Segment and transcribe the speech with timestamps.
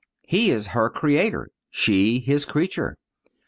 [0.23, 2.97] He is her Creator; she is His creature.